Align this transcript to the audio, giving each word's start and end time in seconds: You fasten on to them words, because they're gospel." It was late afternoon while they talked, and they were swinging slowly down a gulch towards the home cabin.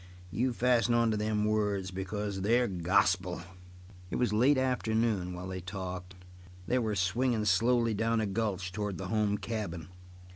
You 0.31 0.51
fasten 0.51 0.95
on 0.95 1.11
to 1.11 1.15
them 1.17 1.45
words, 1.45 1.91
because 1.91 2.41
they're 2.41 2.67
gospel." 2.67 3.43
It 4.09 4.15
was 4.15 4.33
late 4.33 4.57
afternoon 4.57 5.35
while 5.35 5.47
they 5.47 5.61
talked, 5.61 6.13
and 6.15 6.23
they 6.65 6.79
were 6.79 6.95
swinging 6.95 7.45
slowly 7.45 7.93
down 7.93 8.19
a 8.19 8.25
gulch 8.25 8.71
towards 8.71 8.97
the 8.97 9.09
home 9.09 9.37
cabin. 9.37 9.89